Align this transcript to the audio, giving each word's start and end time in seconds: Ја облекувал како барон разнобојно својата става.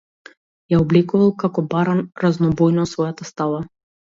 Ја 0.73 0.79
облекувал 0.83 1.29
како 1.45 1.65
барон 1.75 2.03
разнобојно 2.25 2.89
својата 2.95 3.29
става. 3.35 3.63